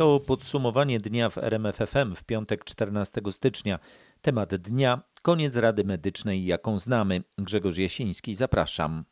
[0.00, 3.78] To podsumowanie dnia w RMFFM w piątek 14 stycznia.
[4.22, 7.22] Temat dnia koniec Rady Medycznej, jaką znamy.
[7.38, 9.04] Grzegorz Jasiński, zapraszam.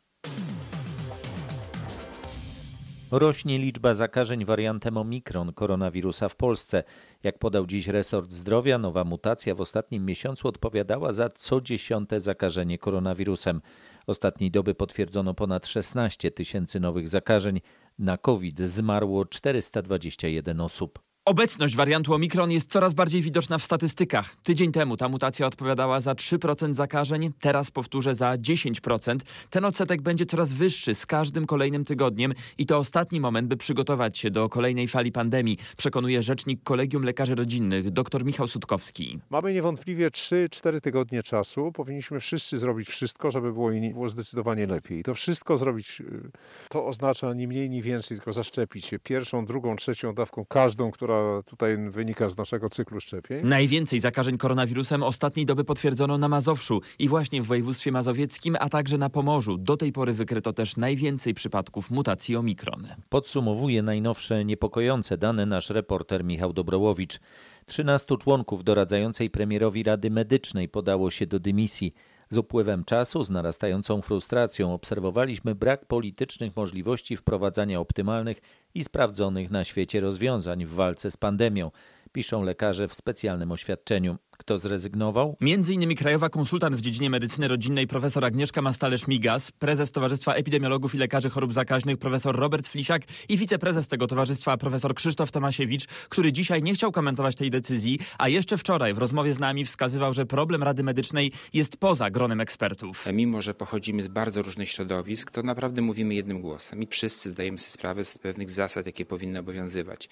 [3.11, 6.83] Rośnie liczba zakażeń wariantem Omikron koronawirusa w Polsce.
[7.23, 12.77] Jak podał dziś resort zdrowia, nowa mutacja w ostatnim miesiącu odpowiadała za co dziesiąte zakażenie
[12.77, 13.61] koronawirusem.
[14.09, 17.61] Ostatniej doby potwierdzono ponad 16 tysięcy nowych zakażeń.
[17.99, 21.08] Na COVID zmarło 421 osób.
[21.29, 24.35] Obecność wariantu Omikron jest coraz bardziej widoczna w statystykach.
[24.43, 29.19] Tydzień temu ta mutacja odpowiadała za 3% zakażeń, teraz powtórzę za 10%.
[29.49, 34.17] Ten odsetek będzie coraz wyższy z każdym kolejnym tygodniem i to ostatni moment, by przygotować
[34.17, 39.19] się do kolejnej fali pandemii, przekonuje rzecznik Kolegium Lekarzy Rodzinnych dr Michał Sutkowski.
[39.29, 41.71] Mamy niewątpliwie 3-4 tygodnie czasu.
[41.71, 45.03] Powinniśmy wszyscy zrobić wszystko, żeby było, było zdecydowanie lepiej.
[45.03, 46.31] To wszystko zrobić, y,
[46.69, 51.18] to oznacza ni mniej, ni więcej, tylko zaszczepić się pierwszą, drugą, trzecią dawką, każdą, która
[51.45, 53.47] tutaj wynika z naszego cyklu szczepień.
[53.47, 58.97] Najwięcej zakażeń koronawirusem ostatniej doby potwierdzono na Mazowszu i właśnie w województwie mazowieckim, a także
[58.97, 59.57] na Pomorzu.
[59.57, 62.87] Do tej pory wykryto też najwięcej przypadków mutacji Omikron.
[63.09, 67.19] Podsumowuje najnowsze niepokojące dane nasz reporter Michał Dobrołowicz.
[67.65, 71.93] 13 członków doradzającej premierowi Rady Medycznej podało się do dymisji.
[72.31, 78.41] Z upływem czasu, z narastającą frustracją obserwowaliśmy brak politycznych możliwości wprowadzania optymalnych
[78.73, 81.71] i sprawdzonych na świecie rozwiązań w walce z pandemią,
[82.11, 84.17] piszą lekarze w specjalnym oświadczeniu.
[84.39, 85.35] Kto zrezygnował?
[85.41, 90.97] Między innymi krajowa konsultant w dziedzinie medycyny rodzinnej profesor Agnieszka Mastalesz-Migas, prezes Towarzystwa Epidemiologów i
[90.97, 96.63] Lekarzy Chorób Zakaźnych profesor Robert Flisiak i wiceprezes tego towarzystwa profesor Krzysztof Tomasiewicz, który dzisiaj
[96.63, 100.63] nie chciał komentować tej decyzji, a jeszcze wczoraj w rozmowie z nami wskazywał, że problem
[100.63, 103.05] Rady Medycznej jest poza gronem ekspertów.
[103.13, 107.57] Mimo, że pochodzimy z bardzo różnych środowisk, to naprawdę mówimy jednym głosem i wszyscy zdajemy
[107.57, 110.09] sobie sprawę z pewnych zasad, jakie powinny obowiązywać.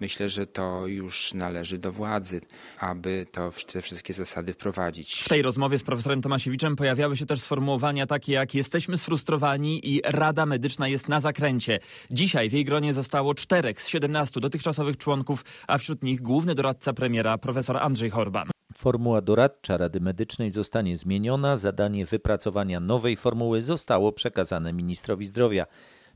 [0.00, 2.40] Myślę, że to już należy do władzy,
[2.78, 5.22] aby to te wszystkie zasady wprowadzić.
[5.22, 10.00] W tej rozmowie z profesorem Tomasiewiczem pojawiały się też sformułowania takie jak jesteśmy sfrustrowani i
[10.04, 11.78] Rada Medyczna jest na zakręcie.
[12.10, 16.92] Dzisiaj w jej gronie zostało czterech z 17 dotychczasowych członków, a wśród nich główny doradca
[16.92, 18.48] premiera profesor Andrzej Horban.
[18.76, 25.66] Formuła doradcza Rady Medycznej zostanie zmieniona, zadanie wypracowania nowej formuły zostało przekazane ministrowi zdrowia.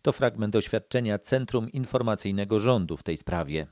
[0.03, 3.67] To fragment oświadczenia Centrum Informacyjnego Rządu w tej sprawie.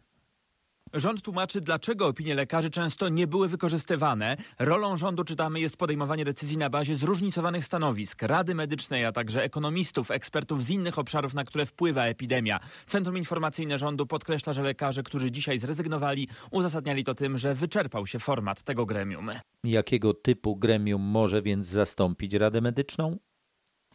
[0.95, 4.37] Rząd tłumaczy, dlaczego opinie lekarzy często nie były wykorzystywane.
[4.59, 10.11] Rolą rządu, czytamy, jest podejmowanie decyzji na bazie zróżnicowanych stanowisk Rady Medycznej, a także ekonomistów,
[10.11, 12.61] ekspertów z innych obszarów, na które wpływa epidemia.
[12.87, 18.19] Centrum Informacyjne Rządu podkreśla, że lekarze, którzy dzisiaj zrezygnowali, uzasadniali to tym, że wyczerpał się
[18.19, 19.31] format tego gremium.
[19.65, 23.19] Jakiego typu gremium może więc zastąpić Radę Medyczną?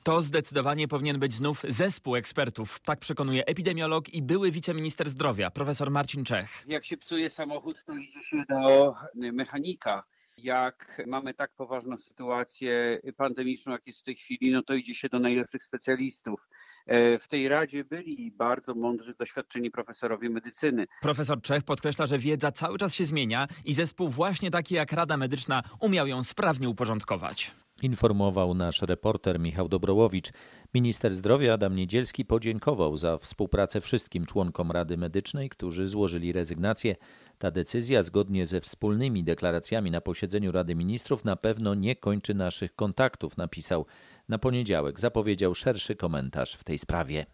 [0.07, 2.79] To zdecydowanie powinien być znów zespół ekspertów.
[2.79, 6.66] Tak przekonuje epidemiolog i były wiceminister zdrowia, profesor Marcin Czech.
[6.68, 10.03] Jak się psuje samochód, to idzie się do mechanika.
[10.38, 15.09] Jak mamy tak poważną sytuację pandemiczną, jak jest w tej chwili, no to idzie się
[15.09, 16.50] do najlepszych specjalistów.
[17.19, 20.85] W tej radzie byli bardzo mądrzy, doświadczeni profesorowie medycyny.
[21.01, 25.18] Profesor Czech podkreśla, że wiedza cały czas się zmienia i zespół właśnie taki jak Rada
[25.18, 27.51] Medyczna umiał ją sprawnie uporządkować.
[27.81, 30.31] Informował nasz reporter Michał Dobrołowicz.
[30.73, 36.95] Minister zdrowia Adam Niedzielski podziękował za współpracę wszystkim członkom Rady Medycznej, którzy złożyli rezygnację.
[37.38, 42.75] Ta decyzja, zgodnie ze wspólnymi deklaracjami na posiedzeniu Rady Ministrów, na pewno nie kończy naszych
[42.75, 43.85] kontaktów, napisał.
[44.29, 47.25] Na poniedziałek zapowiedział szerszy komentarz w tej sprawie.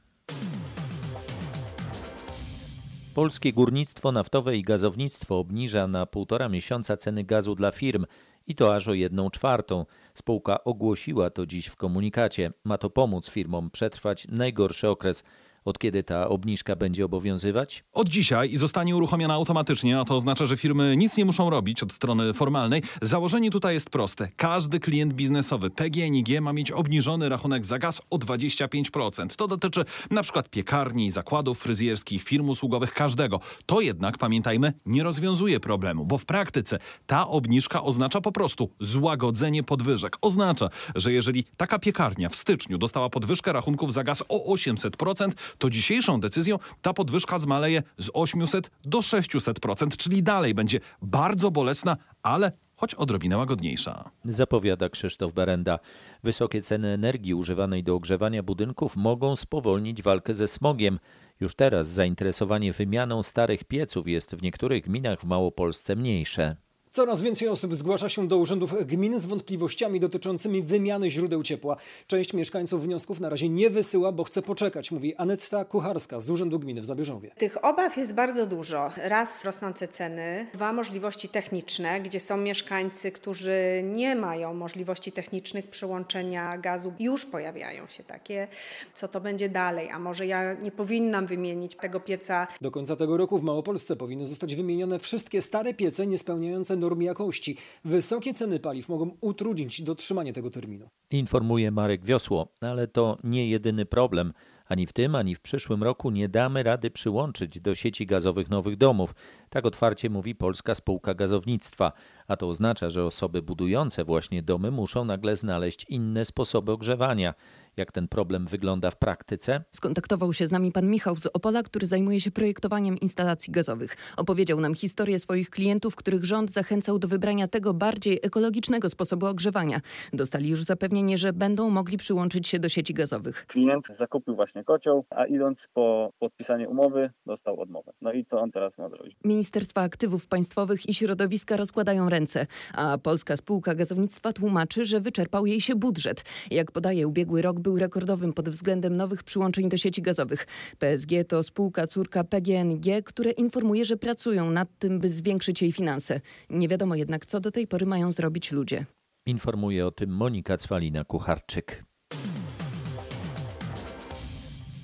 [3.13, 8.05] Polskie górnictwo naftowe i gazownictwo obniża na półtora miesiąca ceny gazu dla firm
[8.47, 9.85] i to aż o jedną czwartą.
[10.13, 12.51] Spółka ogłosiła to dziś w komunikacie.
[12.63, 15.23] Ma to pomóc firmom przetrwać najgorszy okres.
[15.65, 17.83] Od kiedy ta obniżka będzie obowiązywać?
[17.93, 21.83] Od dzisiaj i zostanie uruchomiona automatycznie, a to oznacza, że firmy nic nie muszą robić
[21.83, 22.81] od strony formalnej.
[23.01, 24.27] Założenie tutaj jest proste.
[24.35, 29.35] Każdy klient biznesowy PGNiG ma mieć obniżony rachunek za gaz o 25%.
[29.35, 33.39] To dotyczy na przykład piekarni, zakładów fryzjerskich, firm usługowych, każdego.
[33.65, 39.63] To jednak, pamiętajmy, nie rozwiązuje problemu, bo w praktyce ta obniżka oznacza po prostu złagodzenie
[39.63, 40.17] podwyżek.
[40.21, 45.69] Oznacza, że jeżeli taka piekarnia w styczniu dostała podwyżkę rachunków za gaz o 800%, to
[45.69, 52.51] dzisiejszą decyzją ta podwyżka zmaleje z 800 do 600%, czyli dalej będzie bardzo bolesna, ale
[52.75, 54.11] choć odrobinę łagodniejsza.
[54.25, 55.79] Zapowiada Krzysztof Berenda.
[56.23, 60.99] Wysokie ceny energii używanej do ogrzewania budynków mogą spowolnić walkę ze smogiem.
[61.39, 66.55] Już teraz zainteresowanie wymianą starych pieców jest w niektórych gminach w Małopolsce mniejsze.
[66.95, 71.77] Coraz więcej osób zgłasza się do urzędów gmin z wątpliwościami dotyczącymi wymiany źródeł ciepła.
[72.07, 76.59] Część mieszkańców wniosków na razie nie wysyła, bo chce poczekać, mówi Anetta Kucharska z Urzędu
[76.59, 77.31] Gminy w Zabierzowie.
[77.37, 78.91] Tych obaw jest bardzo dużo.
[78.97, 86.57] Raz rosnące ceny, dwa możliwości techniczne, gdzie są mieszkańcy, którzy nie mają możliwości technicznych przyłączenia
[86.57, 86.93] gazu.
[86.99, 88.47] Już pojawiają się takie,
[88.93, 92.47] co to będzie dalej, a może ja nie powinnam wymienić tego pieca.
[92.61, 97.57] Do końca tego roku w Małopolsce powinny zostać wymienione wszystkie stare piece niespełniające norm jakości.
[97.85, 100.89] Wysokie ceny paliw mogą utrudnić dotrzymanie tego terminu.
[101.11, 104.33] Informuje Marek Wiosło, ale to nie jedyny problem.
[104.65, 108.75] Ani w tym, ani w przyszłym roku nie damy rady przyłączyć do sieci gazowych nowych
[108.77, 109.15] domów.
[109.49, 111.91] Tak otwarcie mówi Polska Spółka Gazownictwa.
[112.27, 117.33] A to oznacza, że osoby budujące właśnie domy muszą nagle znaleźć inne sposoby ogrzewania.
[117.77, 119.63] Jak ten problem wygląda w praktyce?
[119.71, 123.95] Skontaktował się z nami pan Michał z Opola, który zajmuje się projektowaniem instalacji gazowych.
[124.17, 129.81] Opowiedział nam historię swoich klientów, których rząd zachęcał do wybrania tego bardziej ekologicznego sposobu ogrzewania.
[130.13, 133.45] Dostali już zapewnienie, że będą mogli przyłączyć się do sieci gazowych.
[133.47, 137.91] Klient zakupił właśnie kocioł, a idąc po podpisanie umowy dostał odmowę.
[138.01, 139.17] No i co on teraz ma zrobić?
[139.25, 145.61] Ministerstwa Aktywów Państwowych i Środowiska rozkładają ręce, a Polska Spółka Gazownictwa tłumaczy, że wyczerpał jej
[145.61, 146.23] się budżet.
[146.51, 150.47] Jak podaje ubiegły rok był rekordowym pod względem nowych przyłączeń do sieci gazowych.
[150.79, 156.21] PSG to spółka córka PGNiG, które informuje, że pracują nad tym, by zwiększyć jej finanse.
[156.49, 158.85] Nie wiadomo jednak, co do tej pory mają zrobić ludzie.
[159.25, 161.83] Informuje o tym Monika Cwalina-Kucharczyk.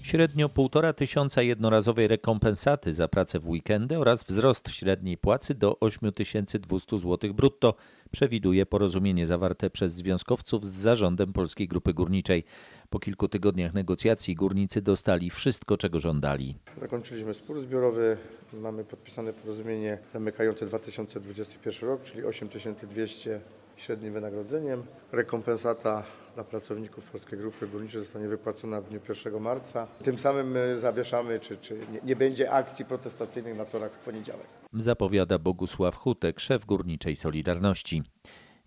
[0.09, 6.99] Średnio 1,5 tysiąca jednorazowej rekompensaty za pracę w weekendy oraz wzrost średniej płacy do 8200
[6.99, 7.75] zł brutto
[8.11, 12.43] przewiduje porozumienie zawarte przez związkowców z zarządem Polskiej Grupy Górniczej.
[12.89, 16.55] Po kilku tygodniach negocjacji górnicy dostali wszystko, czego żądali.
[16.81, 18.17] Zakończyliśmy spór zbiorowy,
[18.53, 23.41] mamy podpisane porozumienie zamykające 2021 rok, czyli 8200
[23.77, 24.83] średnim wynagrodzeniem.
[25.11, 26.03] Rekompensata
[26.39, 29.87] dla pracowników Polskiej Grupy Górniczej zostanie wypłacona w dniu 1 marca.
[30.03, 34.47] Tym samym zawieszamy, czy, czy nie, nie będzie akcji protestacyjnych na torach w poniedziałek.
[34.73, 38.03] Zapowiada Bogusław Hutek, szef Górniczej Solidarności.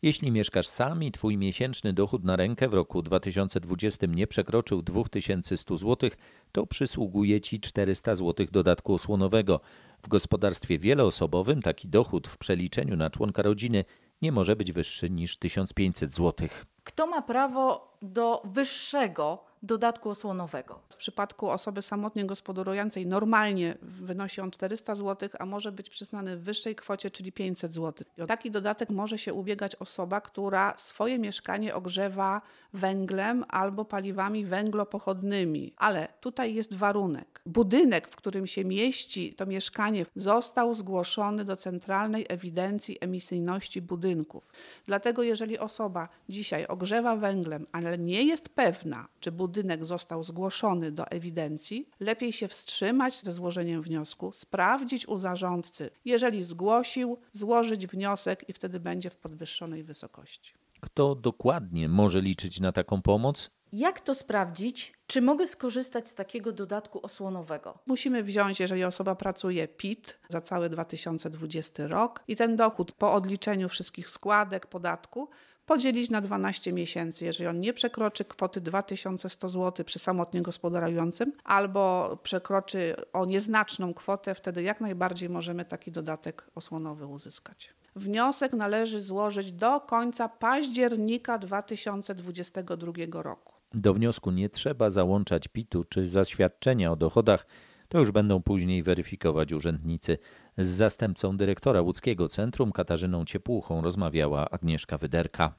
[0.03, 5.77] Jeśli mieszkasz sam i twój miesięczny dochód na rękę w roku 2020 nie przekroczył 2100
[5.77, 6.11] zł,
[6.53, 9.61] to przysługuje ci 400 zł dodatku osłonowego.
[10.03, 13.85] W gospodarstwie wieloosobowym taki dochód w przeliczeniu na członka rodziny
[14.23, 16.49] nie może być wyższy niż 1500 zł.
[16.85, 20.81] Kto ma prawo do wyższego dodatku osłonowego?
[20.89, 26.43] W przypadku osoby samotnie gospodarującej normalnie wynosi on 400 zł, a może być przyznany w
[26.43, 28.07] wyższej kwocie, czyli 500 zł.
[28.23, 32.43] O taki dodatek może się ubiegać osoba, która swoje mieszkanie ogrzewa
[32.73, 35.73] węglem albo paliwami węglopochodnymi.
[35.77, 37.43] Ale tutaj jest warunek.
[37.47, 44.47] Budynek, w którym się mieści to mieszkanie, został zgłoszony do Centralnej Ewidencji Emisyjności Budynków.
[44.87, 51.07] Dlatego jeżeli osoba dzisiaj ogrzewa węglem, ale nie jest pewna, czy budynek został zgłoszony do
[51.07, 55.91] ewidencji, lepiej się wstrzymać ze złożeniem wniosku, sprawdzić u zarządcy.
[56.05, 60.55] Jeżeli zgłosił, złożyć wniosek i wtedy będzie w podwyższonej wysokości.
[60.81, 63.51] Kto dokładnie może liczyć na taką pomoc?
[63.73, 64.93] Jak to sprawdzić?
[65.07, 67.79] Czy mogę skorzystać z takiego dodatku osłonowego?
[67.87, 73.69] Musimy wziąć, jeżeli osoba pracuje PIT za cały 2020 rok i ten dochód po odliczeniu
[73.69, 75.29] wszystkich składek, podatku
[75.67, 77.25] podzielić na 12 miesięcy.
[77.25, 84.35] Jeżeli on nie przekroczy kwoty 2100 zł przy samotnie gospodarującym albo przekroczy o nieznaczną kwotę,
[84.35, 87.75] wtedy jak najbardziej możemy taki dodatek osłonowy uzyskać.
[87.97, 92.93] Wniosek należy złożyć do końca października 2022
[93.23, 93.53] roku.
[93.75, 97.47] Do wniosku nie trzeba załączać PIT-u czy zaświadczenia o dochodach.
[97.89, 100.19] To już będą później weryfikować urzędnicy.
[100.59, 105.55] Z zastępcą dyrektora łódzkiego centrum Katarzyną Ciepłuchą rozmawiała Agnieszka Wyderka.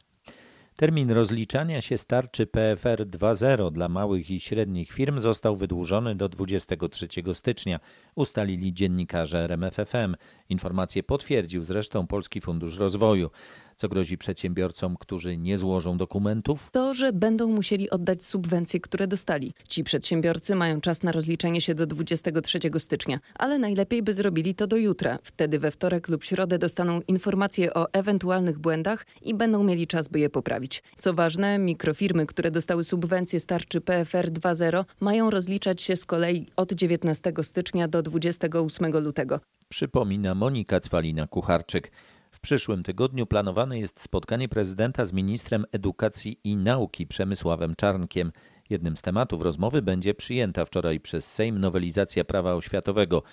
[0.76, 7.08] Termin rozliczania się starczy PFR 2.0 dla małych i średnich firm został wydłużony do 23
[7.34, 7.80] stycznia,
[8.16, 10.16] ustalili dziennikarze RMFFM.
[10.50, 13.30] Informację potwierdził zresztą Polski Fundusz Rozwoju.
[13.76, 16.70] Co grozi przedsiębiorcom, którzy nie złożą dokumentów?
[16.72, 19.54] To, że będą musieli oddać subwencje, które dostali.
[19.70, 24.68] Ci przedsiębiorcy mają czas na rozliczenie się do 23 stycznia, ale najlepiej by zrobili to
[24.68, 25.20] do jutra.
[25.24, 30.20] Wtedy we wtorek lub środę dostaną informacje o ewentualnych błędach i będą mieli czas, by
[30.20, 30.84] je poprawić.
[30.98, 36.48] Co ważne, mikrofirmy, które dostały subwencje z tarczy PFR 2.0 mają rozliczać się z kolei
[36.56, 39.40] od 19 stycznia do 28 lutego.
[39.70, 41.88] Przypomina Monika Cwalina-Kucharczyk.
[42.34, 48.32] W przyszłym tygodniu planowane jest spotkanie prezydenta z ministrem edukacji i nauki Przemysławem Czarnkiem.
[48.70, 53.24] Jednym z tematów rozmowy będzie przyjęta wczoraj przez Sejm nowelizacja prawa oświatowego.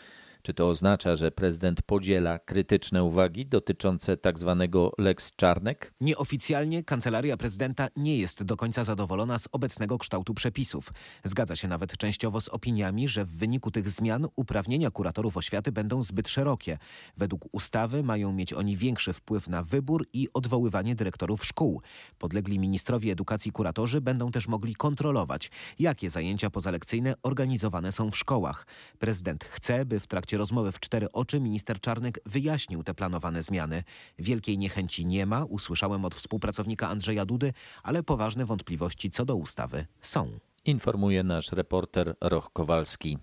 [0.42, 4.56] Czy to oznacza, że prezydent podziela krytyczne uwagi dotyczące tzw.
[4.61, 5.94] Tak Lex Czarnek?
[6.00, 10.92] Nieoficjalnie kancelaria prezydenta nie jest do końca zadowolona z obecnego kształtu przepisów.
[11.25, 16.02] Zgadza się nawet częściowo z opiniami, że w wyniku tych zmian uprawnienia kuratorów oświaty będą
[16.02, 16.78] zbyt szerokie.
[17.16, 21.82] Według ustawy mają mieć oni większy wpływ na wybór i odwoływanie dyrektorów szkół.
[22.18, 28.66] Podlegli ministrowi edukacji kuratorzy będą też mogli kontrolować, jakie zajęcia pozalekcyjne organizowane są w szkołach.
[28.99, 33.42] Prezydent chce, by w trakcie trakcie rozmowy w cztery oczy minister Czarnek wyjaśnił te planowane
[33.42, 33.82] zmiany.
[34.18, 39.87] Wielkiej niechęci nie ma, usłyszałem od współpracownika Andrzeja Dudy, ale poważne wątpliwości co do ustawy
[40.00, 40.38] są.
[40.64, 43.18] Informuje nasz reporter Roch Kowalski.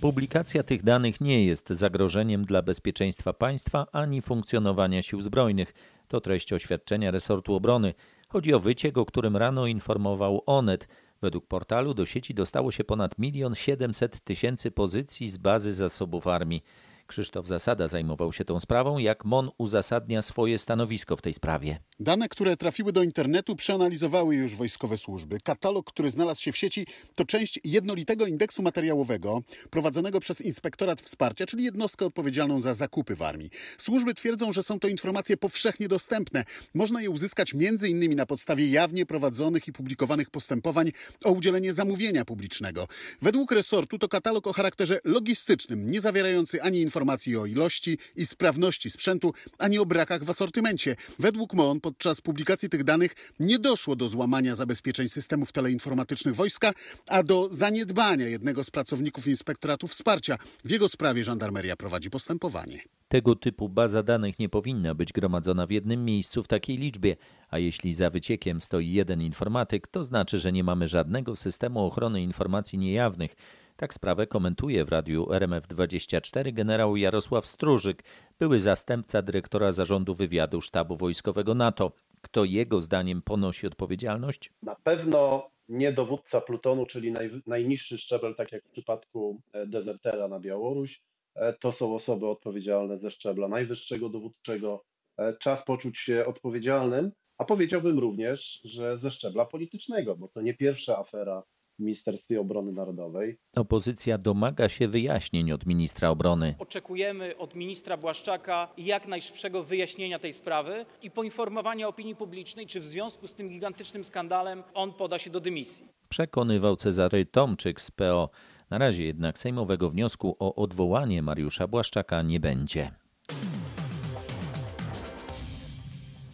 [0.00, 5.74] Publikacja tych danych nie jest zagrożeniem dla bezpieczeństwa państwa ani funkcjonowania sił zbrojnych.
[6.08, 7.94] To treść oświadczenia resortu obrony.
[8.28, 10.88] Chodzi o wyciek, o którym rano informował Onet.
[11.22, 16.64] Według portalu do sieci dostało się ponad 1 700 tysięcy pozycji z bazy zasobów armii.
[17.12, 21.78] Krzysztof Zasada zajmował się tą sprawą, jak MON uzasadnia swoje stanowisko w tej sprawie.
[22.00, 25.38] Dane, które trafiły do internetu, przeanalizowały już wojskowe służby.
[25.44, 31.46] Katalog, który znalazł się w sieci, to część jednolitego indeksu materiałowego prowadzonego przez Inspektorat Wsparcia,
[31.46, 33.50] czyli jednostkę odpowiedzialną za zakupy w armii.
[33.78, 36.44] Służby twierdzą, że są to informacje powszechnie dostępne.
[36.74, 38.16] Można je uzyskać m.in.
[38.16, 40.92] na podstawie jawnie prowadzonych i publikowanych postępowań
[41.24, 42.88] o udzielenie zamówienia publicznego.
[43.22, 47.01] Według resortu to katalog o charakterze logistycznym, nie zawierający ani informacji
[47.40, 50.96] o ilości i sprawności sprzętu, ani o brakach w asortymencie.
[51.18, 56.72] Według MON podczas publikacji tych danych nie doszło do złamania zabezpieczeń systemów teleinformatycznych wojska,
[57.08, 60.38] a do zaniedbania jednego z pracowników Inspektoratu Wsparcia.
[60.64, 62.82] W jego sprawie żandarmeria prowadzi postępowanie.
[63.08, 67.16] Tego typu baza danych nie powinna być gromadzona w jednym miejscu w takiej liczbie,
[67.50, 72.22] a jeśli za wyciekiem stoi jeden informatyk, to znaczy, że nie mamy żadnego systemu ochrony
[72.22, 73.36] informacji niejawnych.
[73.82, 78.04] Tak sprawę komentuje w radiu RMF24 generał Jarosław Strużyk,
[78.38, 81.92] były zastępca dyrektora zarządu wywiadu sztabu wojskowego NATO.
[82.20, 84.52] Kto jego zdaniem ponosi odpowiedzialność?
[84.62, 90.28] Na pewno nie dowódca plutonu, czyli naj, najniższy szczebel, tak jak w przypadku e, dezertera
[90.28, 91.02] na Białoruś.
[91.34, 94.84] E, to są osoby odpowiedzialne ze szczebla najwyższego dowódczego.
[95.18, 100.54] E, czas poczuć się odpowiedzialnym, a powiedziałbym również, że ze szczebla politycznego, bo to nie
[100.54, 101.42] pierwsza afera
[101.82, 103.38] Ministerstwie Obrony Narodowej.
[103.56, 106.54] Opozycja domaga się wyjaśnień od ministra obrony.
[106.58, 112.84] Oczekujemy od ministra Błaszczaka jak najszybszego wyjaśnienia tej sprawy i poinformowania opinii publicznej, czy w
[112.84, 115.88] związku z tym gigantycznym skandalem on poda się do dymisji.
[116.08, 118.30] Przekonywał Cezary Tomczyk z PO.
[118.70, 123.01] Na razie jednak sejmowego wniosku o odwołanie Mariusza Błaszczaka nie będzie.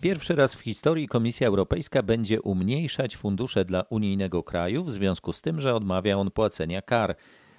[0.01, 5.41] Pierwszy raz w historii Komisja Europejska będzie umniejszać fundusze dla unijnego kraju w związku z
[5.41, 7.17] tym, że odmawia on płacenia kar.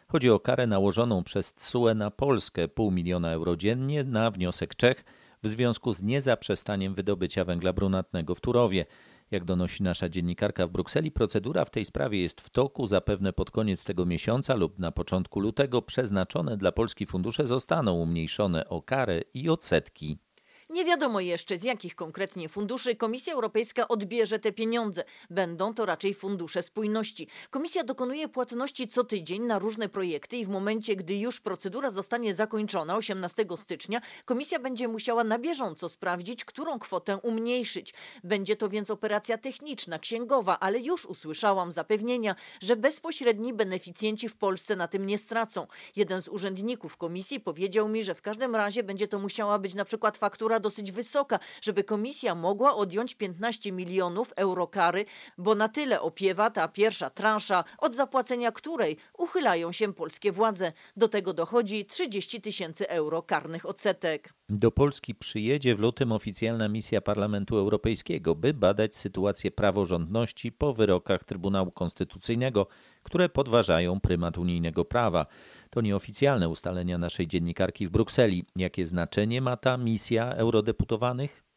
[0.07, 5.03] Chodzi o karę nałożoną przez TSUE na Polskę pół miliona euro dziennie na wniosek Czech
[5.43, 8.85] w związku z niezaprzestaniem wydobycia węgla brunatnego w Turowie.
[9.31, 12.87] Jak donosi nasza dziennikarka w Brukseli, procedura w tej sprawie jest w toku.
[12.87, 18.69] Zapewne pod koniec tego miesiąca lub na początku lutego przeznaczone dla Polski fundusze zostaną umniejszone
[18.69, 20.19] o karę i odsetki.
[20.69, 25.03] Nie wiadomo jeszcze, z jakich konkretnie funduszy Komisja Europejska odbierze te pieniądze.
[25.29, 27.27] Będą to raczej fundusze spójności.
[27.49, 32.35] Komisja dokonuje płatności co tydzień na różne projekty i w momencie, gdy już procedura zostanie
[32.35, 37.93] zakończona 18 stycznia, Komisja będzie musiała na bieżąco sprawdzić, którą kwotę umniejszyć.
[38.23, 44.75] Będzie to więc operacja techniczna, księgowa, ale już usłyszałam zapewnienia, że bezpośredni beneficjenci w Polsce
[44.75, 45.67] na tym nie stracą.
[45.95, 49.85] Jeden z urzędników Komisji powiedział mi, że w każdym razie będzie to musiała być na
[49.85, 55.05] przykład faktura dosyć wysoka, żeby komisja mogła odjąć 15 milionów euro kary,
[55.37, 60.73] bo na tyle opiewa ta pierwsza transza, od zapłacenia której uchylają się polskie władze.
[60.97, 64.33] Do tego dochodzi 30 tysięcy euro karnych odsetek.
[64.49, 71.23] Do Polski przyjedzie w lutym oficjalna misja Parlamentu Europejskiego, by badać sytuację praworządności po wyrokach
[71.23, 72.67] Trybunału Konstytucyjnego,
[73.03, 75.25] które podważają prymat unijnego prawa.
[75.69, 78.45] To nieoficjalne ustalenia naszej dziennikarki w Brukseli.
[78.55, 81.48] Jakie znaczenie ma ta misja eurodeputowanych?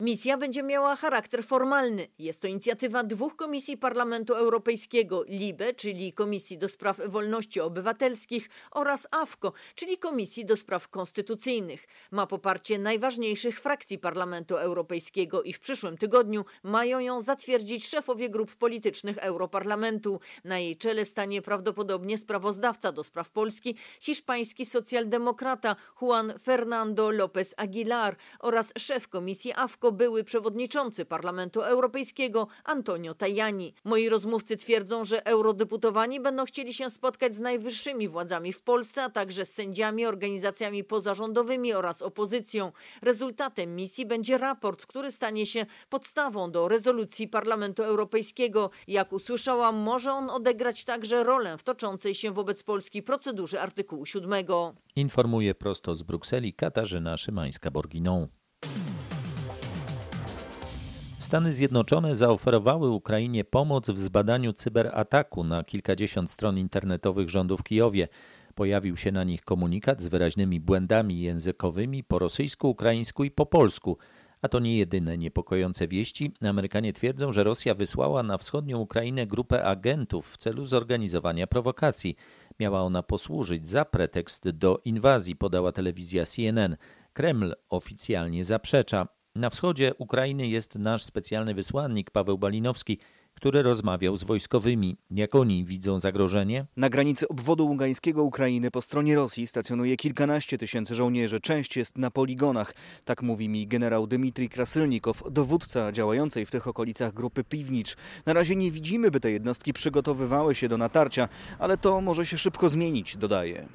[0.00, 2.06] Misja będzie miała charakter formalny.
[2.18, 9.06] Jest to inicjatywa dwóch komisji Parlamentu Europejskiego: LIBE, czyli Komisji do Spraw Wolności Obywatelskich, oraz
[9.10, 11.86] AFKO, czyli Komisji do Spraw Konstytucyjnych.
[12.10, 18.56] Ma poparcie najważniejszych frakcji Parlamentu Europejskiego i w przyszłym tygodniu mają ją zatwierdzić szefowie grup
[18.56, 20.20] politycznych Europarlamentu.
[20.44, 28.16] Na jej czele stanie prawdopodobnie sprawozdawca do spraw Polski, hiszpański socjaldemokrata Juan Fernando López Aguilar
[28.38, 33.74] oraz szef Komisji AFKO były przewodniczący Parlamentu Europejskiego Antonio Tajani.
[33.84, 39.10] Moi rozmówcy twierdzą, że eurodeputowani będą chcieli się spotkać z najwyższymi władzami w Polsce, a
[39.10, 42.72] także z sędziami, organizacjami pozarządowymi oraz opozycją.
[43.02, 48.70] Rezultatem misji będzie raport, który stanie się podstawą do rezolucji Parlamentu Europejskiego.
[48.88, 54.32] Jak usłyszałam, może on odegrać także rolę w toczącej się wobec Polski procedurze artykułu 7.
[54.96, 58.39] Informuje prosto z Brukseli Katarzyna Szymańska-Borginą.
[61.30, 68.08] Stany Zjednoczone zaoferowały Ukrainie pomoc w zbadaniu cyberataku na kilkadziesiąt stron internetowych rządu w Kijowie.
[68.54, 73.98] Pojawił się na nich komunikat z wyraźnymi błędami językowymi po rosyjsku, ukraińsku i po polsku.
[74.42, 76.32] A to nie jedyne niepokojące wieści.
[76.48, 82.16] Amerykanie twierdzą, że Rosja wysłała na wschodnią Ukrainę grupę agentów w celu zorganizowania prowokacji.
[82.60, 86.76] Miała ona posłużyć za pretekst do inwazji, podała telewizja CNN.
[87.12, 89.19] Kreml oficjalnie zaprzecza.
[89.34, 92.98] Na wschodzie Ukrainy jest nasz specjalny wysłannik Paweł Balinowski,
[93.40, 94.96] który rozmawiał z wojskowymi.
[95.10, 96.66] Jak oni widzą zagrożenie?
[96.76, 101.40] Na granicy obwodu ługańskiego Ukrainy po stronie Rosji stacjonuje kilkanaście tysięcy żołnierzy.
[101.40, 102.74] Część jest na poligonach.
[103.04, 107.96] Tak mówi mi generał Dmitrij Krasylnikow, dowódca działającej w tych okolicach grupy Piwnicz.
[108.26, 111.28] Na razie nie widzimy, by te jednostki przygotowywały się do natarcia,
[111.58, 113.68] ale to może się szybko zmienić, dodaje.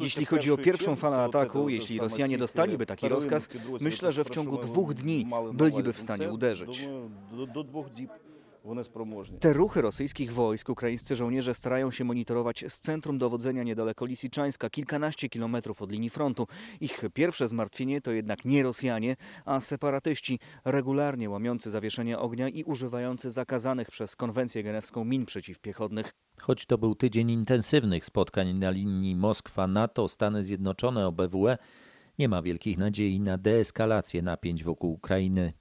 [0.00, 3.48] Jeśli chodzi o pierwszą falę ataku, jeśli Rosjanie dostaliby taki rozkaz,
[3.80, 6.88] myślę, że w ciągu dwóch dni byliby w stanie uderzyć.
[9.40, 15.28] Te ruchy rosyjskich wojsk ukraińscy żołnierze starają się monitorować z centrum dowodzenia niedaleko Lisiczańska, kilkanaście
[15.28, 16.46] kilometrów od linii frontu.
[16.80, 23.30] Ich pierwsze zmartwienie to jednak nie Rosjanie, a separatyści, regularnie łamiący zawieszenie ognia i używający
[23.30, 26.12] zakazanych przez konwencję genewską min przeciwpiechotnych.
[26.40, 31.58] Choć to był tydzień intensywnych spotkań na linii Moskwa-NATO, Stany Zjednoczone, OBWE,
[32.18, 35.59] nie ma wielkich nadziei na deeskalację napięć wokół Ukrainy.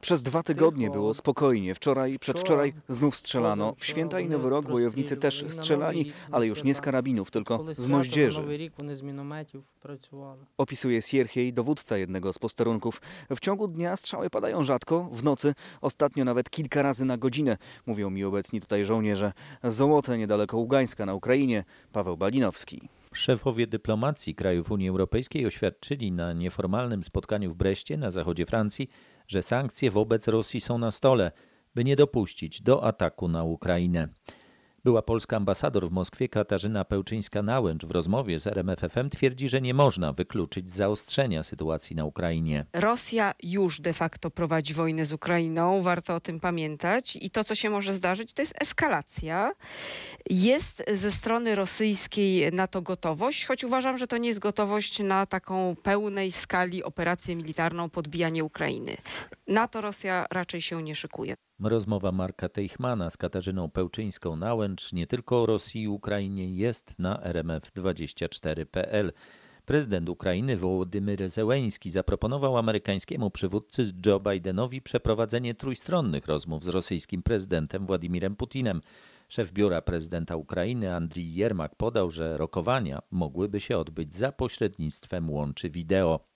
[0.00, 1.74] Przez dwa tygodnie było spokojnie.
[1.74, 3.74] Wczoraj, przedwczoraj znów strzelano.
[3.78, 7.86] W święta i Nowy Rok bojownicy też strzelali, ale już nie z karabinów, tylko z
[7.86, 8.40] moździerzy.
[10.58, 13.00] Opisuje Sierhiej, dowódca jednego z posterunków.
[13.30, 18.10] W ciągu dnia strzały padają rzadko, w nocy ostatnio nawet kilka razy na godzinę, mówią
[18.10, 19.32] mi obecni tutaj żołnierze.
[19.64, 21.64] Zołote niedaleko Ługańska na Ukrainie.
[21.92, 22.88] Paweł Balinowski.
[23.14, 28.88] Szefowie dyplomacji krajów Unii Europejskiej oświadczyli na nieformalnym spotkaniu w Breście na zachodzie Francji,
[29.28, 31.32] że sankcje wobec Rosji są na stole,
[31.74, 34.08] by nie dopuścić do ataku na Ukrainę.
[34.84, 40.12] Była polska ambasador w Moskwie Katarzyna Pełczyńska-Nałęcz w rozmowie z RMFFM twierdzi, że nie można
[40.12, 42.66] wykluczyć zaostrzenia sytuacji na Ukrainie.
[42.72, 47.54] Rosja już de facto prowadzi wojnę z Ukrainą, warto o tym pamiętać i to, co
[47.54, 49.52] się może zdarzyć, to jest eskalacja.
[50.30, 55.26] Jest ze strony rosyjskiej na to gotowość, choć uważam, że to nie jest gotowość na
[55.26, 58.96] taką pełnej skali operację militarną podbijanie Ukrainy.
[59.48, 61.36] Na to Rosja raczej się nie szykuje.
[61.68, 69.12] Rozmowa Marka Teichmana z Katarzyną Pełczyńską-Nałęcz nie tylko o Rosji i Ukrainie jest na rmf24.pl.
[69.64, 77.86] Prezydent Ukrainy Wołodymyr Zełeński zaproponował amerykańskiemu przywódcy Joe Bidenowi przeprowadzenie trójstronnych rozmów z rosyjskim prezydentem
[77.86, 78.80] Władimirem Putinem.
[79.28, 85.70] Szef biura prezydenta Ukrainy Andrii Jermak podał, że rokowania mogłyby się odbyć za pośrednictwem łączy
[85.70, 86.29] wideo.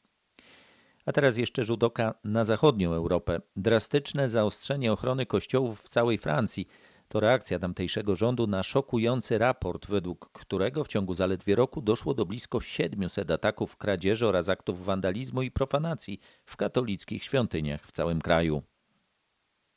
[1.07, 3.41] A teraz jeszcze rzut oka na zachodnią Europę.
[3.57, 6.67] Drastyczne zaostrzenie ochrony kościołów w całej Francji
[7.09, 12.27] to reakcja tamtejszego rządu na szokujący raport, według którego w ciągu zaledwie roku doszło do
[12.27, 18.63] blisko 700 ataków, kradzieży oraz aktów wandalizmu i profanacji w katolickich świątyniach w całym kraju.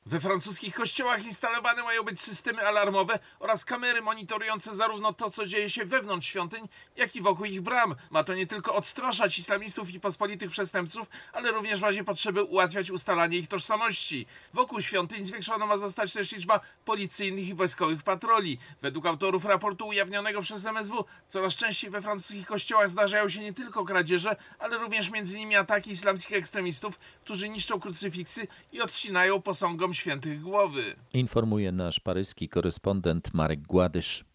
[0.09, 5.69] We francuskich kościołach instalowane mają być systemy alarmowe oraz kamery monitorujące zarówno to, co dzieje
[5.69, 7.95] się wewnątrz świątyń, jak i wokół ich bram.
[8.09, 12.91] Ma to nie tylko odstraszać islamistów i pospolitych przestępców, ale również w razie potrzeby ułatwiać
[12.91, 14.25] ustalanie ich tożsamości.
[14.53, 18.59] Wokół świątyń zwiększona ma zostać też liczba policyjnych i wojskowych patroli.
[18.81, 23.85] Według autorów raportu ujawnionego przez MSW, coraz częściej we francuskich kościołach zdarzają się nie tylko
[23.85, 30.41] kradzieże, ale również między innymi ataki islamskich ekstremistów, którzy niszczą krucyfiksy i odcinają posągom świętych
[30.41, 30.95] głowy.
[31.13, 34.25] Informuje nasz paryski korespondent Marek Gładysz.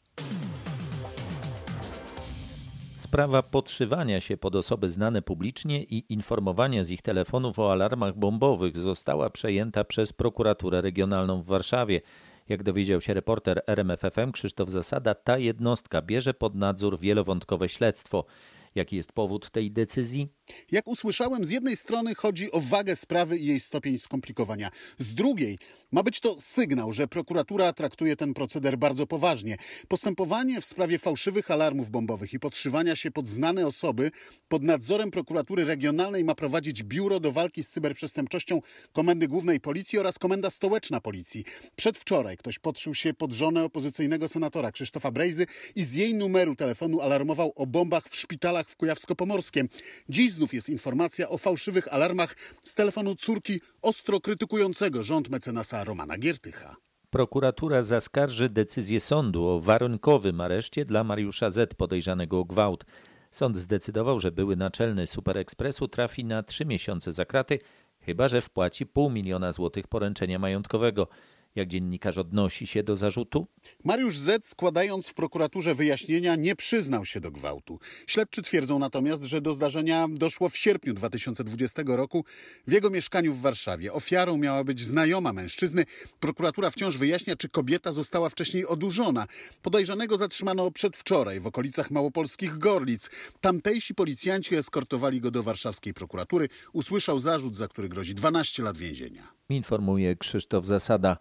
[2.97, 8.79] Sprawa podszywania się pod osoby znane publicznie i informowania z ich telefonów o alarmach bombowych
[8.79, 12.01] została przejęta przez prokuraturę regionalną w Warszawie.
[12.49, 18.25] Jak dowiedział się reporter RMFFM Krzysztof Zasada, ta jednostka bierze pod nadzór wielowątkowe śledztwo.
[18.75, 20.29] Jaki jest powód tej decyzji?
[20.71, 24.71] Jak usłyszałem, z jednej strony chodzi o wagę sprawy i jej stopień skomplikowania.
[24.99, 25.59] Z drugiej
[25.93, 29.57] ma być to sygnał, że prokuratura traktuje ten proceder bardzo poważnie.
[29.89, 34.11] Postępowanie w sprawie fałszywych alarmów bombowych i podszywania się pod znane osoby
[34.49, 38.61] pod nadzorem prokuratury regionalnej ma prowadzić Biuro do Walki z Cyberprzestępczością
[38.93, 41.45] Komendy Głównej Policji oraz Komenda Stołeczna Policji.
[41.77, 47.01] Przedwczoraj ktoś podszył się pod żonę opozycyjnego senatora Krzysztofa Brejzy i z jej numeru telefonu
[47.01, 49.69] alarmował o bombach w szpitalach w Kujawsko-Pomorskiem.
[50.09, 56.19] Dziś znów jest informacja o fałszywych alarmach z telefonu córki ostro krytykującego rząd mecenasa Romana
[56.19, 56.77] Giertycha.
[57.11, 61.75] Prokuratura zaskarży decyzję sądu o warunkowym areszcie dla Mariusza Z.
[61.75, 62.85] podejrzanego o gwałt.
[63.31, 67.59] Sąd zdecydował, że były naczelny Superekspresu trafi na trzy miesiące za kraty,
[68.01, 71.09] chyba że wpłaci pół miliona złotych poręczenia majątkowego.
[71.55, 73.47] Jak dziennikarz odnosi się do zarzutu?
[73.85, 77.79] Mariusz Z, składając w prokuraturze wyjaśnienia, nie przyznał się do gwałtu.
[78.07, 82.25] Śledczy twierdzą natomiast, że do zdarzenia doszło w sierpniu 2020 roku
[82.67, 83.93] w jego mieszkaniu w Warszawie.
[83.93, 85.85] Ofiarą miała być znajoma mężczyzny.
[86.21, 89.27] Prokuratura wciąż wyjaśnia, czy kobieta została wcześniej odurzona.
[89.63, 93.11] Podejrzanego zatrzymano przedwczoraj w okolicach małopolskich Gorlic.
[93.41, 96.49] Tamtejsi policjanci eskortowali go do warszawskiej prokuratury.
[96.73, 99.42] Usłyszał zarzut, za który grozi 12 lat więzienia.
[99.57, 101.17] Informuje Krzysztof Zasada.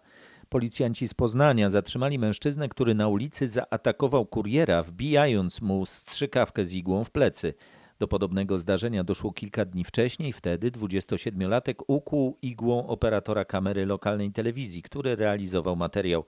[0.48, 7.04] Policjanci z Poznania zatrzymali mężczyznę, który na ulicy zaatakował kuriera, wbijając mu strzykawkę z igłą
[7.04, 7.54] w plecy.
[7.98, 10.32] Do podobnego zdarzenia doszło kilka dni wcześniej.
[10.32, 16.24] Wtedy 27-latek ukłuł igłą operatora kamery lokalnej telewizji, który realizował materiał.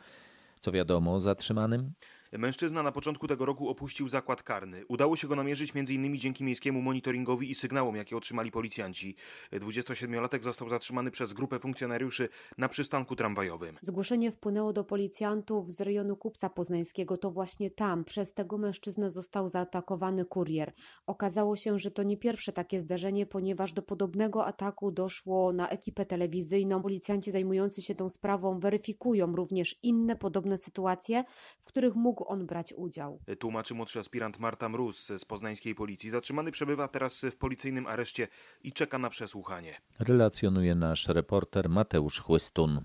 [0.61, 1.93] Co wiadomo o zatrzymanym?
[2.39, 4.87] Mężczyzna na początku tego roku opuścił zakład karny.
[4.89, 6.19] Udało się go namierzyć m.in.
[6.19, 9.17] dzięki miejskiemu monitoringowi i sygnałom, jakie otrzymali policjanci.
[9.53, 13.79] 27-latek został zatrzymany przez grupę funkcjonariuszy na przystanku tramwajowym.
[13.81, 17.17] Zgłoszenie wpłynęło do policjantów z rejonu Kupca Poznańskiego.
[17.17, 20.73] To właśnie tam przez tego mężczyznę został zaatakowany kurier.
[21.07, 26.07] Okazało się, że to nie pierwsze takie zdarzenie, ponieważ do podobnego ataku doszło na ekipę
[26.07, 26.83] telewizyjną.
[26.83, 31.25] Policjanci zajmujący się tą sprawą weryfikują również inne podobne sytuacje,
[31.61, 33.21] w których mógł on brać udział.
[33.39, 36.11] Tłumaczy młodszy aspirant Marta Mróz z poznańskiej policji.
[36.11, 38.29] Zatrzymany przebywa teraz w policyjnym areszcie
[38.63, 39.75] i czeka na przesłuchanie.
[39.99, 42.85] Relacjonuje nasz reporter Mateusz Chłystun.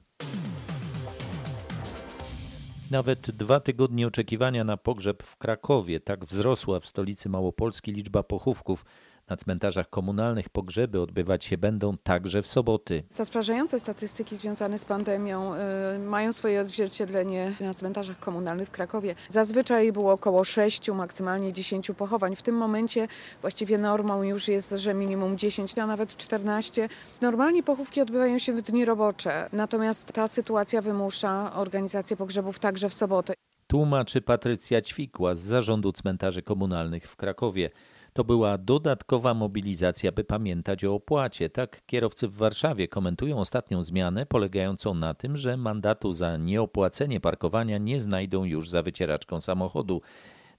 [2.92, 6.00] Nawet dwa tygodnie oczekiwania na pogrzeb w Krakowie.
[6.00, 8.86] Tak wzrosła w stolicy Małopolski liczba pochówków.
[9.30, 13.04] Na cmentarzach komunalnych pogrzeby odbywać się będą także w soboty.
[13.10, 15.54] Zatrważające statystyki związane z pandemią
[15.96, 19.16] y, mają swoje odzwierciedlenie na cmentarzach komunalnych w Krakowie.
[19.30, 22.36] Zazwyczaj było około 6, maksymalnie 10 pochowań.
[22.36, 23.08] W tym momencie
[23.42, 26.90] właściwie normą już jest, że minimum 10, a nawet 14.
[27.22, 32.94] Normalnie pochówki odbywają się w dni robocze, natomiast ta sytuacja wymusza organizację pogrzebów także w
[32.94, 33.34] sobotę.
[33.68, 37.70] Tłumaczy Patrycja Ćwikła z zarządu cmentarzy komunalnych w Krakowie.
[38.14, 41.50] To była dodatkowa mobilizacja, by pamiętać o opłacie.
[41.50, 47.78] Tak kierowcy w Warszawie komentują ostatnią zmianę, polegającą na tym, że mandatu za nieopłacenie parkowania
[47.78, 50.02] nie znajdą już za wycieraczką samochodu.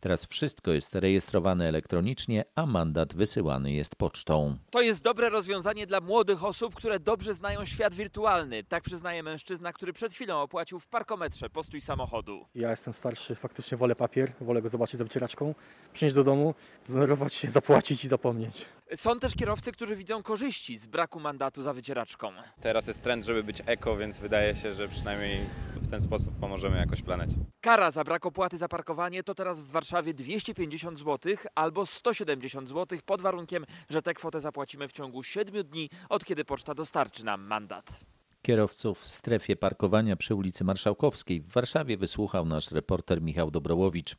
[0.01, 4.57] Teraz wszystko jest rejestrowane elektronicznie, a mandat wysyłany jest pocztą.
[4.71, 8.65] To jest dobre rozwiązanie dla młodych osób, które dobrze znają świat wirtualny.
[8.65, 12.47] Tak przyznaje mężczyzna, który przed chwilą opłacił w parkometrze postój samochodu.
[12.55, 15.55] Ja jestem starszy, faktycznie wolę papier, wolę go zobaczyć za wycieraczką,
[15.93, 16.55] przynieść do domu,
[16.87, 18.67] zdenerwować się, zapłacić i zapomnieć.
[18.95, 22.33] Są też kierowcy, którzy widzą korzyści z braku mandatu za wycieraczką.
[22.61, 25.41] Teraz jest trend, żeby być eko, więc wydaje się, że przynajmniej
[25.77, 27.35] w ten sposób pomożemy jakoś planecie.
[27.61, 32.99] Kara za brak opłaty za parkowanie to teraz w Warszawie 250 zł albo 170 zł
[33.07, 37.43] pod warunkiem, że tę kwotę zapłacimy w ciągu 7 dni od kiedy poczta dostarczy nam
[37.43, 38.01] mandat.
[38.43, 44.17] Kierowców w strefie parkowania przy ulicy Marszałkowskiej w Warszawie wysłuchał nasz reporter Michał Dobrołowicz.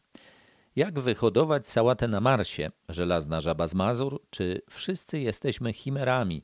[0.75, 2.71] Jak wyhodować sałatę na Marsie?
[2.89, 4.21] Żelazna żaba z Mazur?
[4.29, 6.43] Czy wszyscy jesteśmy chimerami?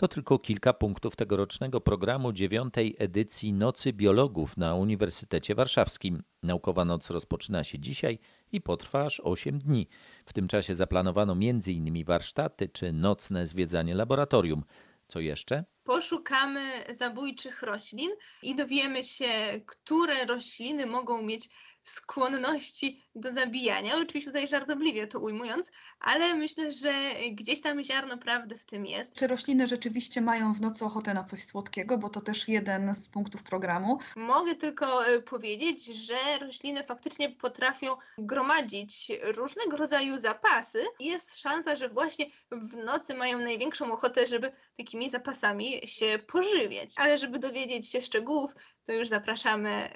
[0.00, 6.22] To tylko kilka punktów tegorocznego programu dziewiątej edycji Nocy Biologów na Uniwersytecie Warszawskim.
[6.42, 8.18] Naukowa noc rozpoczyna się dzisiaj
[8.52, 9.88] i potrwa aż 8 dni.
[10.26, 12.04] W tym czasie zaplanowano m.in.
[12.04, 14.64] warsztaty czy nocne zwiedzanie laboratorium.
[15.06, 15.64] Co jeszcze?
[15.84, 18.10] Poszukamy zabójczych roślin
[18.42, 19.28] i dowiemy się,
[19.66, 21.48] które rośliny mogą mieć
[21.84, 23.96] skłonności do zabijania.
[23.96, 26.92] Oczywiście tutaj żartobliwie to ujmując, ale myślę, że
[27.30, 29.14] gdzieś tam ziarno prawdy w tym jest.
[29.14, 33.08] Czy rośliny rzeczywiście mają w nocy ochotę na coś słodkiego, bo to też jeden z
[33.08, 33.98] punktów programu?
[34.16, 40.84] Mogę tylko e, powiedzieć, że rośliny faktycznie potrafią gromadzić różnego rodzaju zapasy.
[41.00, 46.90] Jest szansa, że właśnie w nocy mają największą ochotę, żeby takimi zapasami się pożywiać.
[46.96, 48.54] Ale żeby dowiedzieć się szczegółów,
[48.88, 49.88] to już zapraszamy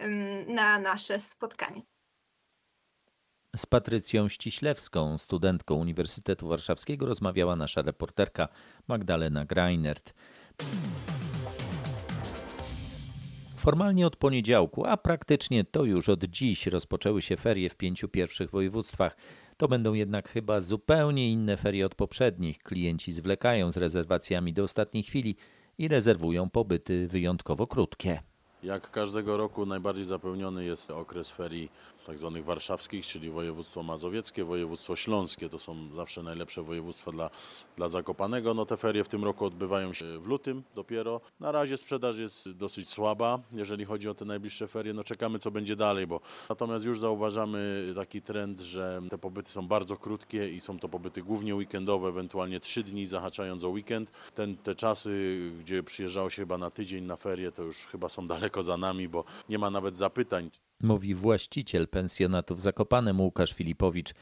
[0.49, 1.83] na nasze spotkanie.
[3.57, 8.49] Z Patrycją Ściślewską, studentką Uniwersytetu Warszawskiego, rozmawiała nasza reporterka
[8.89, 10.15] Magdalena Greinert.
[13.57, 18.51] Formalnie od poniedziałku, a praktycznie to już od dziś rozpoczęły się ferie w pięciu pierwszych
[18.51, 19.17] województwach.
[19.57, 22.59] To będą jednak chyba zupełnie inne ferie od poprzednich.
[22.59, 25.37] Klienci zwlekają z rezerwacjami do ostatniej chwili
[25.79, 28.32] i rezerwują pobyty wyjątkowo krótkie.
[28.63, 31.71] Jak każdego roku najbardziej zapełniony jest okres ferii
[32.07, 35.49] tak zwanych warszawskich, czyli województwo mazowieckie, województwo śląskie.
[35.49, 37.31] To są zawsze najlepsze województwa dla,
[37.77, 38.55] dla Zakopanego.
[38.55, 41.21] No te ferie w tym roku odbywają się w lutym dopiero.
[41.41, 44.93] Na razie sprzedaż jest dosyć słaba, jeżeli chodzi o te najbliższe ferie.
[44.93, 49.69] No czekamy co będzie dalej, bo natomiast już zauważamy taki trend, że te pobyty są
[49.69, 54.11] bardzo krótkie i są to pobyty głównie weekendowe, ewentualnie trzy dni zahaczając o weekend.
[54.35, 58.27] Ten, te czasy, gdzie przyjeżdżało się chyba na tydzień na ferie, to już chyba są
[58.27, 60.51] daleko za nami, bo nie ma nawet zapytań
[60.83, 64.15] mówi właściciel pensjonatu w Zakopanem Łukasz Filipowicz.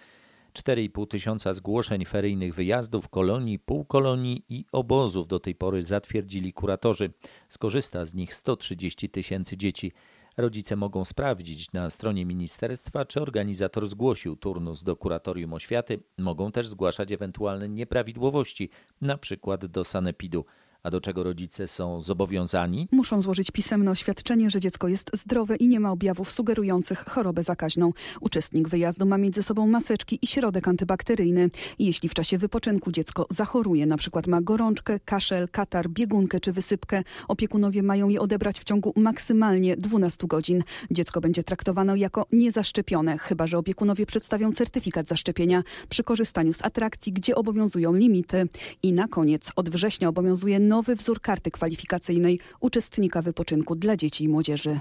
[0.53, 7.11] 4,5 tysiąca zgłoszeń feryjnych wyjazdów, kolonii, półkolonii i obozów do tej pory zatwierdzili kuratorzy.
[7.49, 9.93] Skorzysta z nich 130 tysięcy dzieci.
[10.37, 16.03] Rodzice mogą sprawdzić na stronie ministerstwa, czy organizator zgłosił turnus do kuratorium oświaty.
[16.19, 18.71] Mogą też zgłaszać ewentualne nieprawidłowości,
[19.01, 20.45] na przykład do sanepidu
[20.83, 22.89] a do czego rodzice są zobowiązani?
[22.93, 27.93] Muszą złożyć pisemne oświadczenie, że dziecko jest zdrowe i nie ma objawów sugerujących chorobę zakaźną.
[28.21, 31.51] Uczestnik wyjazdu ma między sobą maseczki i środek antybakteryjny.
[31.79, 37.03] Jeśli w czasie wypoczynku dziecko zachoruje, na przykład ma gorączkę, kaszel, katar, biegunkę czy wysypkę,
[37.29, 40.65] opiekunowie mają je odebrać w ciągu maksymalnie 12 godzin.
[40.91, 47.13] Dziecko będzie traktowane jako niezaszczepione, chyba że opiekunowie przedstawią certyfikat zaszczepienia przy korzystaniu z atrakcji,
[47.13, 48.49] gdzie obowiązują limity.
[48.83, 54.29] I na koniec od września obowiązuje nowy wzór karty kwalifikacyjnej uczestnika wypoczynku dla dzieci i
[54.29, 54.81] młodzieży.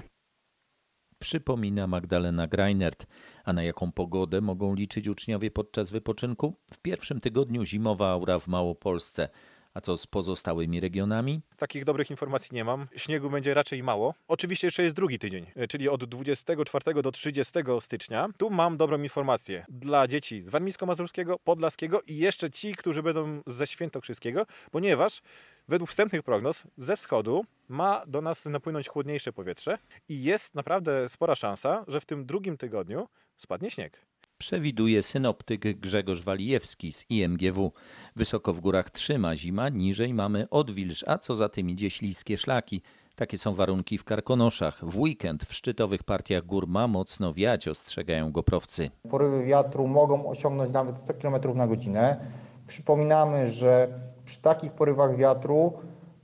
[1.18, 3.06] Przypomina Magdalena Greinert.
[3.44, 6.56] A na jaką pogodę mogą liczyć uczniowie podczas wypoczynku?
[6.72, 9.28] W pierwszym tygodniu zimowa aura w Małopolsce.
[9.74, 11.40] A co z pozostałymi regionami?
[11.56, 12.86] Takich dobrych informacji nie mam.
[12.96, 14.14] Śniegu będzie raczej mało.
[14.28, 18.28] Oczywiście jeszcze jest drugi tydzień, e, czyli od 24 do 30 stycznia.
[18.36, 23.66] Tu mam dobrą informację dla dzieci z Warmińsko-Mazurskiego, Podlaskiego i jeszcze ci, którzy będą ze
[23.66, 25.22] Świętokrzyskiego, ponieważ
[25.68, 29.78] według wstępnych prognoz ze wschodu ma do nas napłynąć chłodniejsze powietrze
[30.08, 36.22] i jest naprawdę spora szansa, że w tym drugim tygodniu spadnie śnieg przewiduje synoptyk Grzegorz
[36.22, 37.72] Walijewski z IMGW.
[38.16, 42.82] Wysoko w górach trzyma zima, niżej mamy odwilż, a co za tym idzie śliskie szlaki.
[43.16, 44.84] Takie są warunki w Karkonoszach.
[44.84, 48.90] W weekend w szczytowych partiach gór ma mocno wiać, ostrzegają goprowcy.
[49.10, 52.20] Porywy wiatru mogą osiągnąć nawet 100 km na godzinę.
[52.66, 53.88] Przypominamy, że
[54.24, 55.72] przy takich porywach wiatru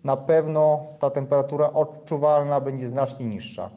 [0.04, 3.70] na pewno ta temperatura odczuwalna będzie znacznie niższa.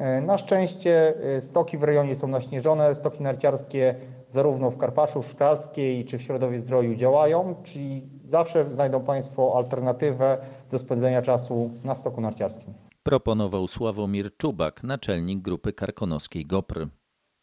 [0.00, 3.94] E, na szczęście e, stoki w rejonie są naśnieżone, stoki narciarskie
[4.28, 10.38] zarówno w Karpaczu, w Szklarskiej czy w Środowie Zdroju działają, czyli zawsze znajdą Państwo alternatywę
[10.70, 12.74] do spędzenia czasu na stoku narciarskim.
[13.02, 16.88] Proponował Sławomir Czubak, naczelnik grupy karkonoskiej GOPR.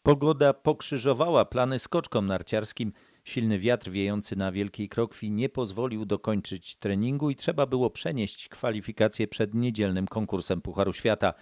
[0.03, 2.93] Pogoda pokrzyżowała plany skoczkom narciarskim.
[3.23, 9.27] Silny wiatr wiejący na Wielkiej Krokwi nie pozwolił dokończyć treningu i trzeba było przenieść kwalifikacje
[9.27, 11.33] przed niedzielnym konkursem Pucharu Świata.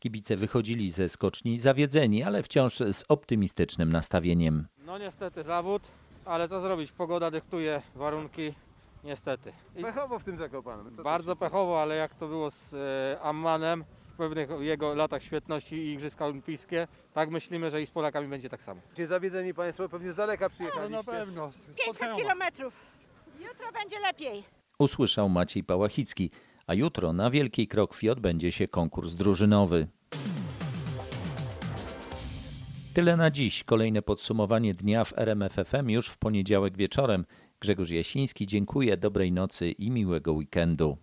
[0.00, 4.66] Kibice wychodzili ze skoczni zawiedzeni, ale wciąż z optymistycznym nastawieniem.
[4.86, 5.82] No niestety zawód,
[6.24, 6.92] ale co zrobić?
[6.92, 8.54] Pogoda dyktuje warunki,
[9.04, 9.52] niestety.
[9.76, 10.96] I pechowo w tym Zakopanem.
[10.96, 13.84] Co bardzo pechowo, ale jak to było z e, Ammanem
[14.14, 18.48] w pewnych jego latach świetności i Igrzyska Olimpijskie, tak myślimy, że i z Polakami będzie
[18.48, 18.80] tak samo.
[18.94, 20.90] Czy zawiedzeni Państwo pewnie z daleka przyjechaliście?
[20.90, 21.50] No na pewno.
[21.86, 22.74] 500 kilometrów.
[23.38, 24.44] Jutro będzie lepiej.
[24.78, 26.30] Usłyszał Maciej Pałachicki
[26.68, 29.86] a jutro na Wielkiej Krokwi odbędzie się konkurs drużynowy.
[32.94, 33.64] Tyle na dziś.
[33.64, 37.24] Kolejne podsumowanie dnia w RMFFM już w poniedziałek wieczorem.
[37.60, 40.96] Grzegorz Jasiński, dziękuję, dobrej nocy i miłego weekendu.